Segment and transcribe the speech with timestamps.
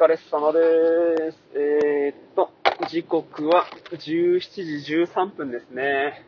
[0.00, 1.38] 疲れ様です。
[1.54, 2.50] えー、っと、
[2.88, 4.40] 時刻は17
[4.80, 6.24] 時13分ですね。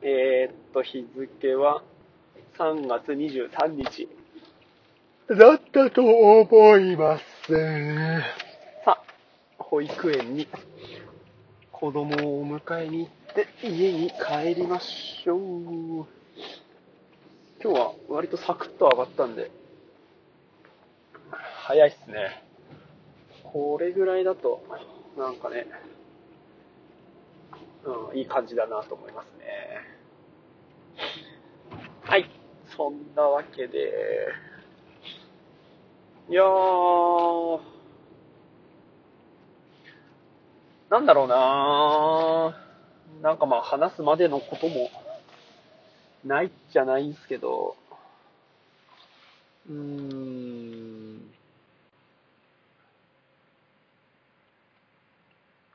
[0.00, 1.82] えー、っと、日付は
[2.58, 4.08] 3月23日
[5.28, 7.22] だったと思います。
[8.82, 9.02] さあ、
[9.58, 10.48] 保育園に
[11.72, 15.38] 子供を迎えに行って家に帰りましょう。
[17.62, 19.50] 今日は割とサクッと上がったんで、
[21.66, 22.45] 早いっすね。
[23.56, 24.62] これぐらいだと、
[25.16, 25.66] なんかね、
[28.10, 29.46] うん、いい感じだなと思いますね。
[32.02, 32.28] はい。
[32.76, 34.28] そんなわけで、
[36.28, 37.60] いやー、
[40.90, 42.54] なんだろうな
[43.22, 44.90] なんかまあ話すまでのことも
[46.26, 47.74] ないじゃないんすけど、
[49.70, 50.45] うーん、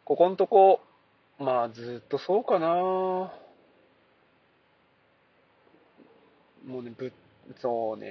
[0.06, 0.82] ここんとこ、
[1.40, 3.32] まあずっとそうかなも
[6.80, 7.12] うね、ぶ、
[7.60, 8.08] そうね。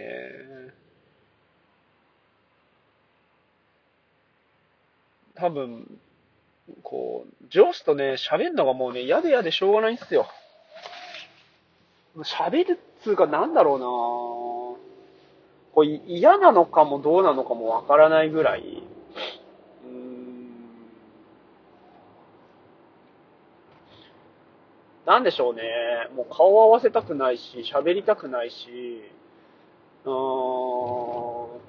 [5.35, 6.01] 多分、
[6.83, 10.27] こう、上司とね、喋るのがもうね、嫌で嫌でしょうがないんすよ。
[12.19, 13.85] 喋るっつうかなんだろうな
[15.73, 18.83] こう嫌なのかもどうなのかもわからないぐらい、
[19.85, 20.51] うーん、
[25.11, 25.63] なんでしょうね。
[26.15, 29.03] もう顔を合わせたくないし、喋りたくないし、
[30.05, 31.61] うーん、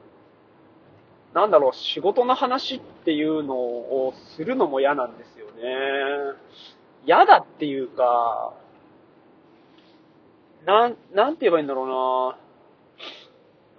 [1.34, 5.64] なんだろう、仕事の話っていうのをするのも嫌なんですよね。
[7.08, 8.54] 嫌だっていうか、
[10.68, 11.88] なん、なんて言えばいいんだろう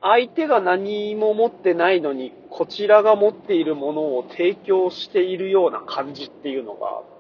[0.03, 7.12] な相手が何も持ってないのに、こちらが持っているものを提供しているような感じっていうのが、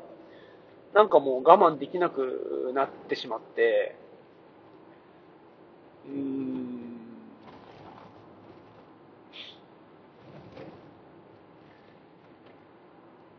[0.94, 3.96] なんかもう我慢できなくなってしまって、
[6.06, 6.82] うーん、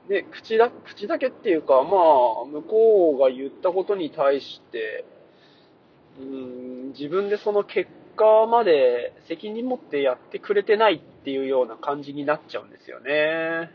[0.10, 1.98] で、口だ、口だけっていうか、ま
[2.44, 5.06] あ、向こうが言ったことに対して、
[6.20, 13.72] うん、自分でその結果まで責任持ってやってくれてないっていうような感じになっちゃうんですよね。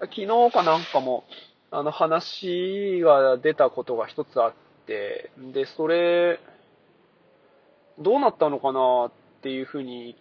[0.00, 1.24] 昨日かなんかも、
[1.72, 4.52] あの話が出たことが一つあっ
[4.86, 6.40] て、で、それ、
[7.98, 10.16] どうなったのかなっていうふうに、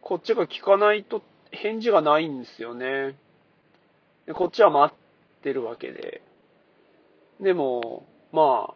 [0.00, 3.14] こっちが聞かないと返事がないんですよね。
[4.26, 6.22] でこっちは待ってるわけで。
[7.40, 8.74] でも、まあ、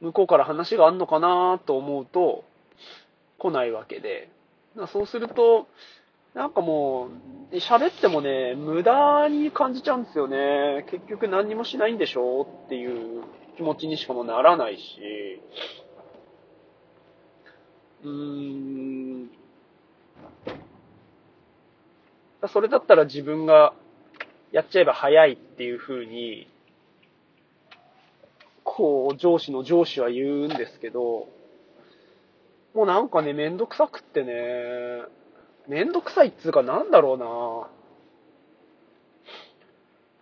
[0.00, 2.44] 向こうから話があんのかなと思うと、
[3.38, 4.30] 来ないわけで。
[4.92, 5.66] そうすると、
[6.38, 7.08] なんかも
[7.50, 10.86] う、喋ってもね、無駄に感じちゃうんですよね。
[10.88, 13.24] 結局何にもしないんでしょっていう
[13.56, 14.80] 気持ちにしかもならないし、
[18.04, 18.10] うー
[19.24, 19.30] ん、
[22.46, 23.74] それだったら自分が
[24.52, 26.46] やっちゃえば早いっていう風に、
[28.62, 31.26] こう、上司の上司は言うんですけど、
[32.74, 34.32] もうなんかね、めんどくさくってね、
[35.68, 37.68] めんどくさいっつうかなんだろうな。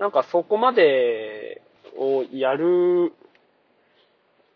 [0.06, 1.62] なんかそこまで
[1.96, 3.14] をやる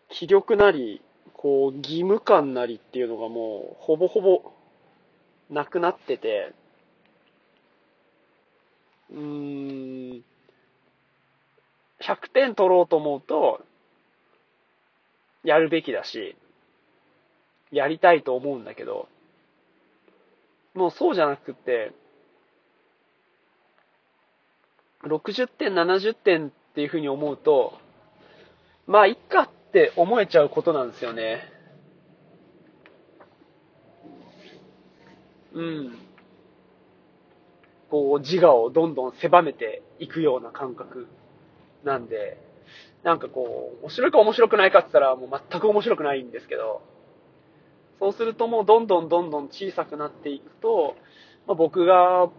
[0.09, 1.01] 気力なり、
[1.33, 4.51] こう、義務感なりっていうのがもう、ほぼほぼ
[5.49, 6.53] なくなってて、
[9.11, 10.23] うーん、
[12.01, 13.61] 100点取ろうと思うと、
[15.43, 16.35] やるべきだし、
[17.71, 19.07] やりたいと思うんだけど、
[20.73, 21.93] もうそうじゃなくて、
[25.03, 27.73] 60点、70点っていうふうに思うと、
[28.87, 31.41] まあ、いっかって思えちゃうことなんですよね。
[35.53, 35.97] うん。
[37.89, 41.07] こう、自我をどんどん狭めていくような感覚
[41.83, 42.37] なんで、
[43.03, 46.81] なんかこう、面白いか面白くないかって言ったらもう全く面白くないんですけど、
[48.01, 50.95] そうするともうどんどんどんどん小さくなっていくと、
[51.45, 52.31] まあ、僕が、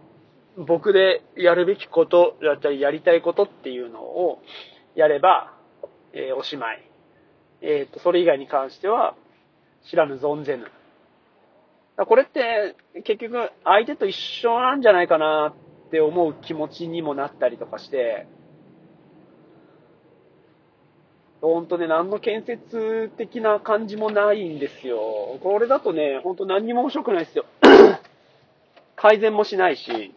[0.57, 4.41] 僕でやるべきことだったりやりたいことっていうのを
[4.93, 5.53] やれば、
[6.11, 6.83] えーおしまい。
[7.61, 9.15] えっ、と、それ以外に関しては
[9.89, 10.69] 知らぬ存ぜぬ。
[12.05, 12.75] これって
[13.05, 14.13] 結局相手と一
[14.45, 15.55] 緒なんじゃないかな
[15.87, 18.27] って思う気持ちにもなったりとかして、
[21.47, 24.97] 本当ね、何の建設的な感じもないんですよ。
[25.43, 27.43] これだとね、本当何にも面白くないですよ。
[28.95, 30.15] 改善もしないし、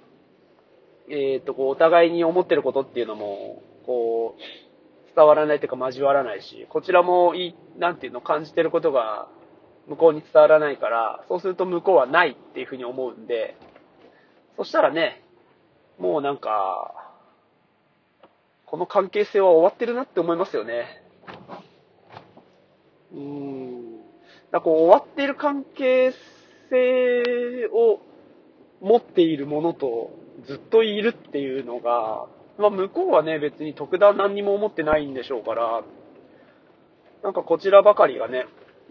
[1.09, 9.27] えっ、と、こう、お互いに思ってることっていうのも、こう、伝わらないというか交わらないし、こちらもいい、なんていうの、感じてることが
[9.89, 13.57] 向こうに伝わらないから、そうすると向こうはないっていうふうに思うんで、
[14.57, 15.23] そしたらね、
[15.99, 17.11] もうなんか、
[18.67, 21.06] この関係性は終わってるなって思いますよね。
[23.17, 24.01] うん。
[24.53, 26.13] だこう終わっている関係
[26.71, 28.01] 性を
[28.81, 30.11] 持っているものと
[30.47, 32.27] ずっといるっていうのが、
[32.59, 35.83] まあ向こうはね別に特段何にも思ってないんでしょうから、
[37.23, 38.47] なんかこちらばかりがね、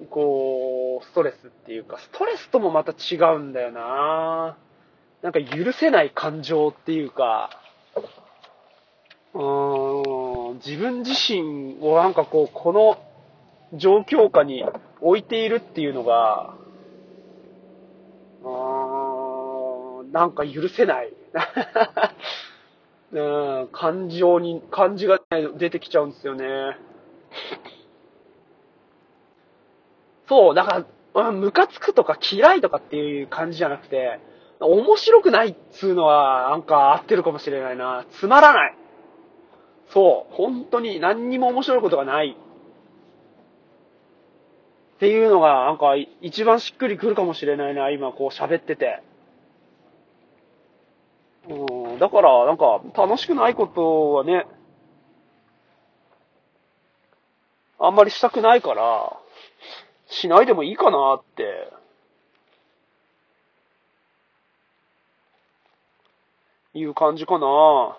[0.09, 4.57] こう、ストレスっていうか、ストレスともまた違うんだよな
[5.21, 7.49] なんか許せない感情っていうか、
[9.33, 12.97] うーん、自分自身をなんかこう、この
[13.77, 14.63] 状況下に
[15.01, 16.55] 置いているっていうのが、
[18.43, 21.13] うーん、なんか許せない。
[23.11, 23.19] う
[23.65, 25.19] ん、感情に、感じが、
[25.57, 26.77] 出てきちゃうんですよね。
[30.27, 34.19] そう、だから、ムカつくとか嫌いとかっていう感じじゃなくて、
[34.59, 38.05] 面白くないっつうのは、なんか合ってるかもしれないな。
[38.11, 38.77] つまらない。
[39.89, 42.35] そう、本当に何にも面白いことがない。
[44.95, 49.01] っていうのが、なんか一番しっくりくるかもしれないな、今こう喋ってて。
[51.49, 54.47] うん、だから、なんか楽しくないことはね、
[57.77, 59.17] あんまりしたくないから、
[60.07, 61.71] しないでもいいかなって。
[66.73, 67.97] いう感じかな。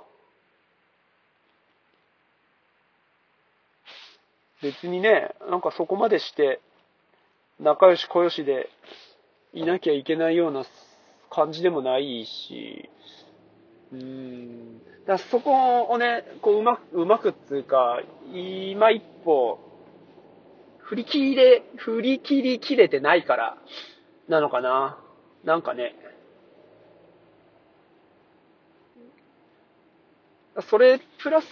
[4.63, 6.61] 別にね、なんかそこまでして、
[7.61, 8.69] 仲良し小良しで
[9.53, 10.65] いなきゃいけないような
[11.31, 12.89] 感じでもないし、
[13.93, 14.81] うーん。
[15.07, 18.01] だそこをね、こううまく、うまくっていうか、
[18.33, 19.59] 今一歩、
[20.79, 23.57] 振り切れ、振り切り切れてないから、
[24.29, 24.99] なのかな。
[25.45, 25.95] なんかね。
[30.69, 31.47] それ、プラス、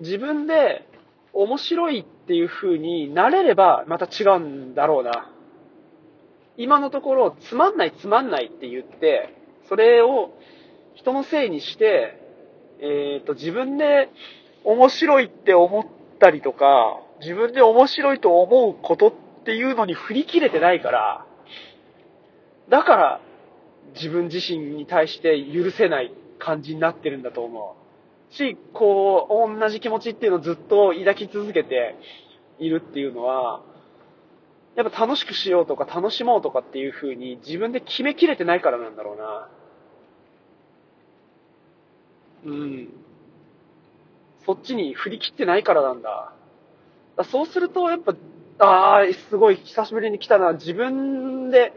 [0.00, 0.86] 自分で
[1.34, 5.30] 面白いっていう風になれればまた違うんだろうな。
[6.56, 9.34] 今のところ、つまんないつまんないって言って、
[9.68, 10.30] それを
[10.94, 12.20] 人のせいにして、
[12.80, 14.08] えっ、ー、と、自分で
[14.62, 15.84] 面白いって思っ
[16.20, 19.12] たりとか、自分で面白いと思うことっ
[19.44, 21.26] ていうのに振り切れてないから、
[22.68, 23.20] だから
[23.94, 27.83] 自分自身に対して許せない感じになってるんだと思う。
[28.34, 31.96] し、こう、同じ気持ちっていうのをずっと抱き続けて
[32.58, 33.62] いるっていうのは、
[34.76, 39.48] やっぱ楽しくしようとか楽しもうとかっていう風に自分で決めきれてないからなんだろうな。
[42.46, 42.88] うん。
[44.44, 46.32] そっちに振り切ってないからなんだ。
[47.16, 48.14] だそうすると、やっぱ、
[48.58, 50.52] ああ、すごい久しぶりに来たな。
[50.54, 51.72] 自分で、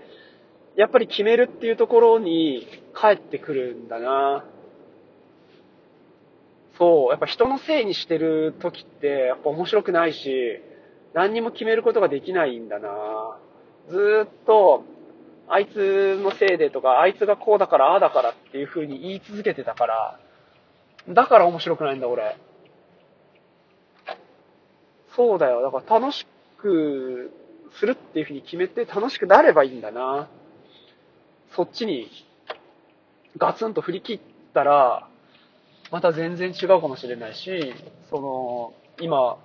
[0.75, 2.67] やっぱり決めるっていうところに
[2.99, 4.43] 帰ってくるんだな。
[6.77, 10.61] そう、やっぱ人のせいにしてる時って、やっぱ面白くないし、
[11.13, 13.37] 何にも決めることができないんだな。
[13.89, 14.83] ずっと、
[15.47, 20.19] あいつのせいでとか、あいつがこうだから、ああだからっていう風に言い続けてたから、
[21.09, 22.35] だから面白くないんだ、俺。
[25.15, 25.61] そうだよ。
[25.61, 27.31] だから楽しく
[27.79, 30.27] するっていうふうに決めて楽しくなればいいんだな。
[31.51, 32.07] そっちに
[33.37, 34.19] ガツンと振り切っ
[34.53, 35.07] たら、
[35.91, 37.73] また全然違うかもしれないし、
[38.09, 39.37] その、今、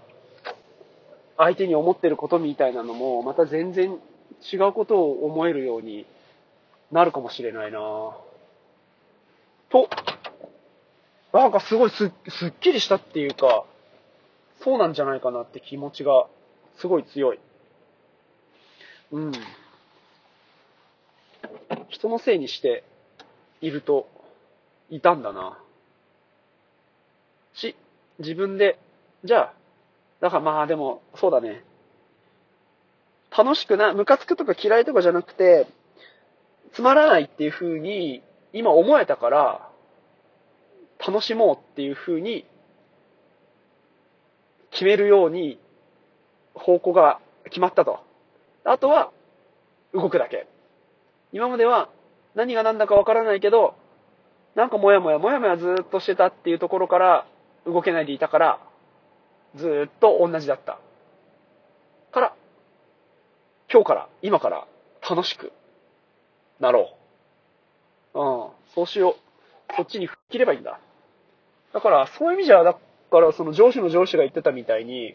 [1.37, 3.99] 相手に思ってることみたいなのも、また全然
[4.53, 6.07] 違うことを思えるように
[6.91, 7.79] なるかもしれないな
[9.71, 9.89] と
[11.33, 13.65] なんかすごいすすっきりしたっていうか、
[14.63, 16.27] そうなんじゃないかなって気持ちが
[16.79, 17.41] すごい強い。
[19.13, 19.33] うん。
[21.89, 22.85] 人のせいにして
[23.63, 24.09] いると
[24.91, 25.59] いたんだな。
[28.19, 28.79] 自分で、
[29.25, 29.53] じゃあ、
[30.21, 31.65] だからまあでも、そうだね。
[33.37, 35.67] 楽しくな、ムカつくとか嫌いとかじゃなくて、
[36.73, 39.69] つまらないっていう風に今思えたから、
[41.07, 42.47] 楽しもうっていう風に
[44.71, 45.59] 決めるように
[46.55, 48.01] 方向が決まったと。
[48.65, 49.11] あとは
[49.93, 50.47] 動くだけ。
[51.33, 51.89] 今までは
[52.35, 53.75] 何が何だかわからないけど、
[54.55, 57.27] なんかもやもやもやもやずっとしてたっていうところから
[57.67, 58.61] 動けないでいたから、
[59.55, 60.79] ずっと同じだった。
[62.11, 62.35] から、
[63.73, 64.67] 今日から、今から
[65.09, 65.53] 楽しく
[66.61, 66.97] なろ
[68.15, 68.21] う。
[68.21, 69.75] うん、そうしよう。
[69.77, 70.79] そっちに吹っ切ればいいんだ。
[71.73, 75.15] だから、そういう意味じゃ、だからその上司の上司が言ってたみたいに、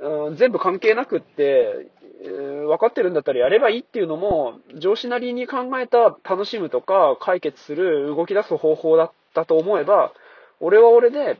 [0.00, 1.90] うん、全部関係なくって、
[2.22, 10.12] 分かってるんだったらやればいいっていうのも、上司なりに考えた楽しむとか解決する動き出す方法だったと思えば、
[10.60, 11.38] 俺は俺で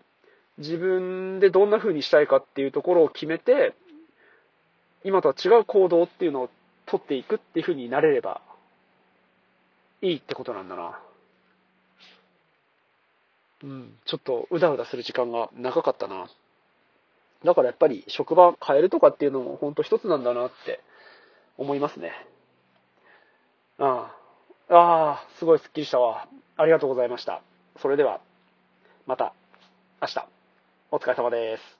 [0.61, 3.75] 自分でどんな風にしたいかっていうところを決めて、
[5.05, 6.51] 今とは違う行動っていうのを
[6.87, 8.43] 取っていくっていう風になれれば
[10.03, 11.01] いいってことなんだな。
[13.63, 16.29] うん、ちょっとうだうだする時間が長かったな。
[17.45, 20.81] だからやっぱり職場変えるとかっていうのも本当一つなんだなって
[21.57, 22.13] 思いますね。
[23.79, 24.75] ああ。
[24.75, 26.29] ああ、すごいスッキリしたわ。
[26.57, 27.43] ありがとうございました。
[27.81, 28.21] それでは、
[29.07, 29.35] また
[30.01, 30.40] 明日。
[30.93, 31.80] お疲れ様です。